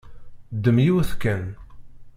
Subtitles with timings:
[0.55, 1.45] Ddem yiwet kan.